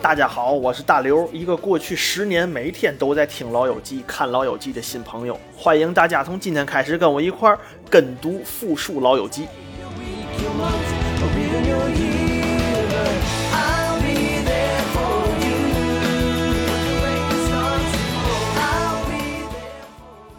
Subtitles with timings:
[0.00, 5.36] 大家好，我是大刘，一个过去十年每天都在听《老友记》、看《老友记》的新朋友。
[5.56, 7.58] 欢迎大家从今天开始跟我一块儿
[7.90, 9.42] 跟读复述《老友记》。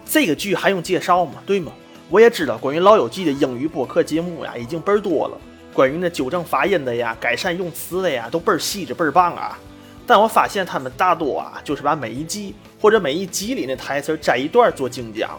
[0.06, 1.42] 这个剧还用介绍吗？
[1.46, 1.74] 对吗？
[2.08, 5.38] 我也知道关于《老友记》的英语播客节目呀，已经倍儿多了。
[5.74, 9.58] 关于那纠正发音的呀、改善用词的呀，都倍儿细致、倍儿棒啊！
[10.06, 15.32] 但我发现他们大多啊，就是把每一季或者每一集里那台词摘一段做精讲。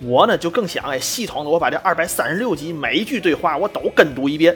[0.00, 4.54] 我呢就更想哎，系统的我把这二百三十六集每一句对话我都跟读一遍。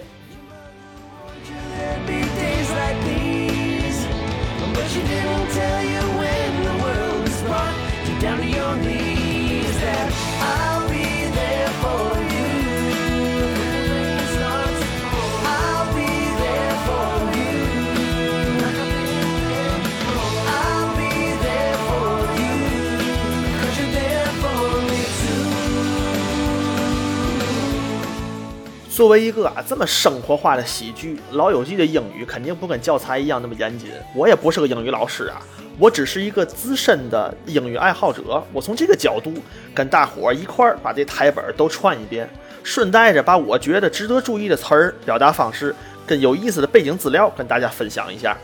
[28.97, 33.91] 作为一个啊这么生活化的喜剧，《老友记》的英语肯定不跟教材一样那么严谨。
[34.14, 35.36] 我也不是个英语老师啊，
[35.78, 38.42] 我只是一个资深的英语爱好者。
[38.55, 39.34] 我从这个角度
[39.75, 42.27] 跟大伙儿一块儿把这台本都串一遍，
[42.62, 48.34] 顺带着把我觉得值得注意的词儿、表达方式跟有意思的背景资料跟大家分享一下。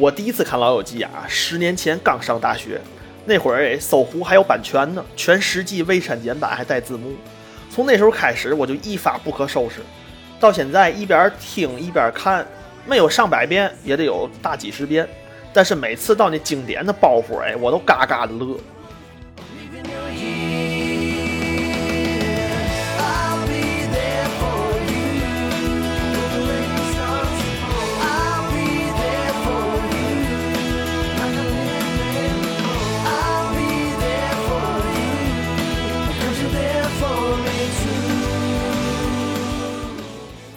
[0.00, 2.80] 我第一次看《老友记》啊，十年前刚上大学，
[3.26, 7.14] 那会儿哎，搜狐还有版权呢，全十季未删减版还带字幕。
[7.70, 9.80] 从那时候开始，我就一发不可收拾，
[10.40, 12.46] 到现在一边听一边看，
[12.86, 15.06] 没有上百遍也得有大几十遍。
[15.52, 18.56] 但是每次到那经典的包袱，哎，我都嘎嘎的乐。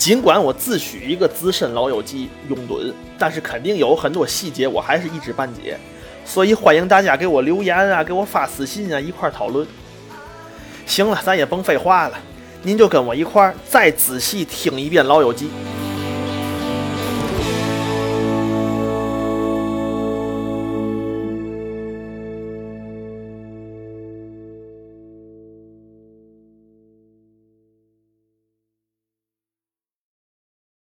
[0.04, 5.80] 尽管我自诩一个资深老友记拥趸，但是肯定有很多细节我还是一知半解，
[6.26, 9.66] 所以欢迎大家给我留言啊，给我发私信啊，一块讨论。
[10.86, 12.20] 行了，咱也甭废话了，
[12.64, 15.48] 您就跟我一块儿再仔细听一遍老友记。